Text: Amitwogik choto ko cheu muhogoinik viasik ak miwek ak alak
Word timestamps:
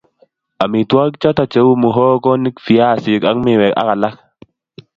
Amitwogik 0.63 1.15
choto 1.21 1.43
ko 1.45 1.49
cheu 1.51 1.69
muhogoinik 1.81 2.57
viasik 2.65 3.21
ak 3.29 3.37
miwek 3.43 3.73
ak 3.81 3.87
alak 3.93 4.15